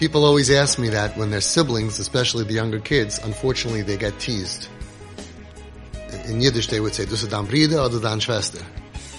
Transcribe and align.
People 0.00 0.24
always 0.24 0.50
ask 0.50 0.78
me 0.78 0.88
that 0.88 1.14
when 1.18 1.30
their 1.30 1.42
siblings, 1.42 1.98
especially 1.98 2.44
the 2.44 2.54
younger 2.54 2.80
kids, 2.80 3.20
unfortunately 3.22 3.82
they 3.82 3.98
get 3.98 4.18
teased. 4.18 4.66
In 6.24 6.40
Yiddish 6.40 6.68
they 6.68 6.80
would 6.80 6.94
say, 6.94 7.04
"Dus 7.04 7.22
dan 7.24 7.44
brida 7.44 7.84
oder 7.84 8.00
dan 8.00 8.18
schwester." 8.18 8.64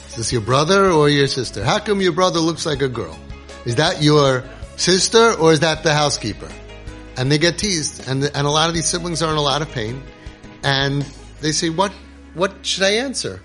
Is 0.09 0.15
this 0.15 0.31
your 0.31 0.41
brother 0.41 0.89
or 0.89 1.07
your 1.07 1.27
sister? 1.27 1.63
How 1.63 1.77
come 1.77 2.01
your 2.01 2.13
brother 2.13 2.39
looks 2.39 2.65
like 2.65 2.81
a 2.81 2.89
girl? 2.89 3.15
Is 3.63 3.75
that 3.75 4.01
your 4.01 4.43
sister 4.75 5.33
or 5.33 5.53
is 5.53 5.59
that 5.59 5.83
the 5.83 5.93
housekeeper? 5.93 6.49
And 7.15 7.31
they 7.31 7.37
get 7.37 7.59
teased, 7.59 8.01
and 8.07 8.23
and 8.23 8.47
a 8.47 8.49
lot 8.49 8.67
of 8.67 8.73
these 8.73 8.87
siblings 8.87 9.21
are 9.21 9.29
in 9.29 9.37
a 9.37 9.47
lot 9.53 9.61
of 9.61 9.69
pain, 9.69 10.01
and 10.63 11.05
they 11.41 11.51
say, 11.51 11.69
"What 11.69 11.91
what 12.33 12.51
should 12.63 12.83
I 12.83 13.05
answer?" 13.05 13.39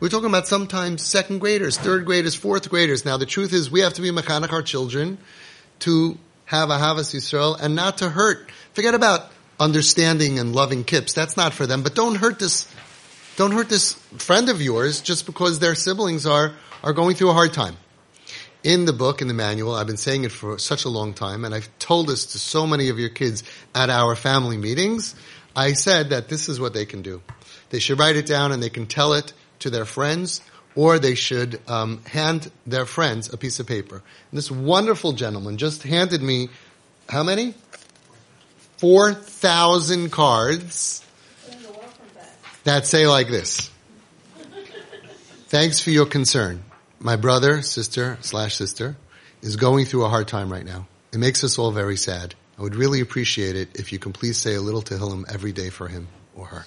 We're 0.00 0.08
talking 0.08 0.30
about 0.30 0.48
sometimes 0.48 1.02
second 1.02 1.40
graders, 1.40 1.76
third 1.76 2.06
graders, 2.06 2.34
fourth 2.34 2.70
graders. 2.70 3.04
Now 3.04 3.18
the 3.18 3.26
truth 3.26 3.52
is, 3.52 3.70
we 3.70 3.80
have 3.80 3.92
to 3.94 4.00
be 4.00 4.10
mechanech 4.10 4.52
our 4.54 4.62
children 4.62 5.18
to 5.80 6.16
have 6.52 6.68
a 6.68 6.76
Havas 6.76 7.14
Yisrael 7.14 7.58
and 7.58 7.74
not 7.74 7.98
to 7.98 8.10
hurt. 8.10 8.50
Forget 8.74 8.94
about 8.94 9.32
understanding 9.58 10.38
and 10.38 10.54
loving 10.54 10.84
kips. 10.84 11.14
That's 11.14 11.34
not 11.34 11.54
for 11.54 11.66
them. 11.66 11.82
But 11.82 11.94
don't 11.94 12.16
hurt 12.16 12.38
this, 12.38 12.68
don't 13.36 13.52
hurt 13.52 13.70
this 13.70 13.94
friend 14.18 14.50
of 14.50 14.60
yours 14.60 15.00
just 15.00 15.24
because 15.24 15.60
their 15.60 15.74
siblings 15.74 16.26
are, 16.26 16.52
are 16.84 16.92
going 16.92 17.16
through 17.16 17.30
a 17.30 17.32
hard 17.32 17.54
time. 17.54 17.78
In 18.62 18.84
the 18.84 18.92
book, 18.92 19.22
in 19.22 19.28
the 19.28 19.34
manual, 19.34 19.74
I've 19.74 19.86
been 19.86 19.96
saying 19.96 20.24
it 20.24 20.30
for 20.30 20.58
such 20.58 20.84
a 20.84 20.90
long 20.90 21.14
time, 21.14 21.46
and 21.46 21.54
I've 21.54 21.70
told 21.78 22.06
this 22.06 22.26
to 22.26 22.38
so 22.38 22.66
many 22.66 22.90
of 22.90 22.98
your 22.98 23.08
kids 23.08 23.44
at 23.74 23.88
our 23.88 24.14
family 24.14 24.58
meetings. 24.58 25.14
I 25.56 25.72
said 25.72 26.10
that 26.10 26.28
this 26.28 26.50
is 26.50 26.60
what 26.60 26.74
they 26.74 26.84
can 26.84 27.00
do. 27.00 27.22
They 27.70 27.78
should 27.78 27.98
write 27.98 28.16
it 28.16 28.26
down 28.26 28.52
and 28.52 28.62
they 28.62 28.70
can 28.70 28.86
tell 28.86 29.14
it 29.14 29.32
to 29.60 29.70
their 29.70 29.86
friends 29.86 30.42
or 30.74 30.98
they 30.98 31.14
should 31.14 31.60
um, 31.68 32.02
hand 32.04 32.50
their 32.66 32.86
friends 32.86 33.32
a 33.32 33.36
piece 33.36 33.60
of 33.60 33.66
paper. 33.66 33.96
And 33.96 34.38
this 34.38 34.50
wonderful 34.50 35.12
gentleman 35.12 35.58
just 35.58 35.82
handed 35.82 36.22
me 36.22 36.48
how 37.08 37.22
many? 37.22 37.54
Four 38.78 39.14
thousand 39.14 40.10
cards 40.10 41.06
that 42.64 42.86
say 42.86 43.06
like 43.06 43.28
this. 43.28 43.70
Thanks 45.48 45.80
for 45.80 45.90
your 45.90 46.06
concern. 46.06 46.64
My 46.98 47.16
brother, 47.16 47.62
sister, 47.62 48.16
slash 48.22 48.54
sister, 48.54 48.96
is 49.42 49.56
going 49.56 49.84
through 49.86 50.04
a 50.04 50.08
hard 50.08 50.26
time 50.26 50.50
right 50.50 50.64
now. 50.64 50.86
It 51.12 51.18
makes 51.18 51.44
us 51.44 51.58
all 51.58 51.70
very 51.70 51.96
sad. 51.96 52.34
I 52.58 52.62
would 52.62 52.74
really 52.74 53.00
appreciate 53.00 53.56
it 53.56 53.68
if 53.74 53.92
you 53.92 53.98
can 53.98 54.12
please 54.12 54.38
say 54.38 54.54
a 54.54 54.60
little 54.60 54.82
Tehillim 54.82 55.30
every 55.30 55.52
day 55.52 55.68
for 55.68 55.88
him 55.88 56.08
or 56.34 56.46
her. 56.46 56.64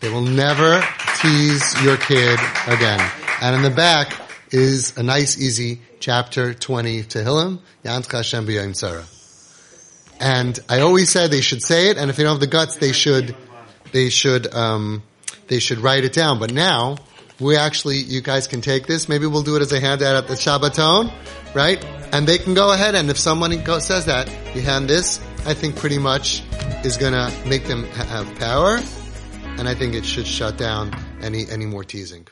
They 0.00 0.10
will 0.10 0.22
never 0.22 0.84
tease 1.22 1.80
your 1.84 1.96
kid 1.96 2.36
again. 2.66 3.00
And 3.40 3.54
in 3.54 3.62
the 3.62 3.70
back 3.70 4.12
is 4.50 4.96
a 4.98 5.04
nice, 5.04 5.40
easy 5.40 5.80
chapter 6.00 6.52
20 6.52 7.04
Tehillim, 7.04 7.60
Yant 7.84 8.10
Hashem 8.10 8.44
B'Yom 8.44 8.70
Tzara. 8.70 9.06
And 10.18 10.58
I 10.68 10.80
always 10.80 11.10
said 11.10 11.30
they 11.30 11.40
should 11.40 11.62
say 11.62 11.90
it, 11.90 11.96
and 11.96 12.10
if 12.10 12.16
they 12.16 12.24
don't 12.24 12.32
have 12.32 12.40
the 12.40 12.48
guts, 12.48 12.76
they 12.76 12.90
should, 12.90 13.36
they 13.92 14.10
should, 14.10 14.52
um, 14.52 15.04
they 15.46 15.60
should 15.60 15.78
write 15.78 16.02
it 16.02 16.12
down. 16.12 16.40
But 16.40 16.52
now, 16.52 16.96
we 17.38 17.56
actually, 17.56 17.98
you 17.98 18.20
guys 18.20 18.48
can 18.48 18.60
take 18.60 18.88
this. 18.88 19.08
Maybe 19.08 19.26
we'll 19.26 19.44
do 19.44 19.54
it 19.54 19.62
as 19.62 19.70
a 19.70 19.78
handout 19.78 20.16
at 20.16 20.26
the 20.26 20.34
Shabbaton, 20.34 21.12
right? 21.54 21.84
And 22.12 22.26
they 22.26 22.38
can 22.38 22.54
go 22.54 22.72
ahead, 22.72 22.96
and 22.96 23.08
if 23.10 23.18
someone 23.18 23.52
says 23.80 24.06
that, 24.06 24.28
you 24.56 24.62
hand 24.62 24.88
this, 24.88 25.20
I 25.46 25.54
think 25.54 25.76
pretty 25.76 25.98
much 25.98 26.42
is 26.84 26.96
gonna 26.96 27.32
make 27.46 27.66
them 27.66 27.84
have 27.84 28.26
power 28.40 28.80
and 29.58 29.68
I 29.68 29.74
think 29.74 29.94
it 29.94 30.04
should 30.04 30.26
shut 30.26 30.56
down 30.56 30.92
any 31.22 31.48
any 31.48 31.66
more 31.66 31.84
teasing. 31.84 32.26